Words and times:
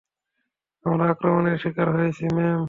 আমরা 0.85 1.05
আক্রমণের 1.09 1.57
শিকার 1.57 1.87
হয়েছি, 1.95 2.23
ম্যাম। 2.35 2.59